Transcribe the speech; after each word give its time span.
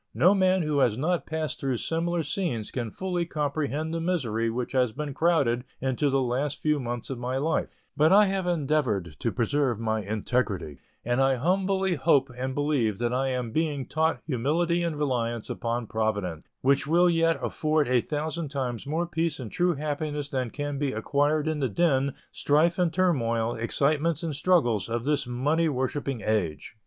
No 0.15 0.33
man 0.33 0.63
who 0.63 0.79
has 0.79 0.97
not 0.97 1.27
passed 1.27 1.59
through 1.59 1.77
similar 1.77 2.23
scenes 2.23 2.71
can 2.71 2.89
fully 2.89 3.23
comprehend 3.23 3.93
the 3.93 4.01
misery 4.01 4.49
which 4.49 4.71
has 4.71 4.93
been 4.93 5.13
crowded 5.13 5.63
into 5.79 6.09
the 6.09 6.23
last 6.23 6.59
few 6.59 6.79
months 6.79 7.11
of 7.11 7.19
my 7.19 7.37
life; 7.37 7.83
but 7.95 8.11
I 8.11 8.25
have 8.25 8.47
endeavored 8.47 9.15
to 9.19 9.31
preserve 9.31 9.79
my 9.79 10.01
integrity, 10.01 10.79
and 11.05 11.21
I 11.21 11.35
humbly 11.35 11.93
hope 11.93 12.31
and 12.35 12.55
believe 12.55 12.97
that 12.97 13.13
I 13.13 13.27
am 13.27 13.51
being 13.51 13.85
taught 13.85 14.21
humility 14.25 14.81
and 14.81 14.95
reliance 14.95 15.51
upon 15.51 15.85
Providence, 15.85 16.47
which 16.61 16.87
will 16.87 17.07
yet 17.07 17.37
afford 17.39 17.87
a 17.87 18.01
thousand 18.01 18.49
times 18.49 18.87
more 18.87 19.05
peace 19.05 19.39
and 19.39 19.51
true 19.51 19.75
happiness 19.75 20.29
than 20.31 20.49
can 20.49 20.79
be 20.79 20.93
acquired 20.93 21.47
in 21.47 21.59
the 21.59 21.69
din, 21.69 22.15
strife 22.31 22.79
and 22.79 22.91
turmoil, 22.91 23.53
excitements 23.53 24.23
and 24.23 24.35
struggles 24.35 24.89
of 24.89 25.05
this 25.05 25.27
money 25.27 25.69
worshipping 25.69 26.21
age. 26.21 26.75